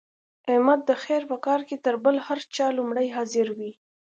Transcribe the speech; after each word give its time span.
احمد 0.51 0.79
د 0.89 0.91
خیر 1.03 1.21
په 1.31 1.37
کار 1.45 1.61
کې 1.67 1.75
تر 1.85 1.95
بل 2.03 2.15
هر 2.27 2.39
چا 2.55 2.67
لومړی 2.77 3.07
حاضر 3.15 3.47
وي. 3.57 3.71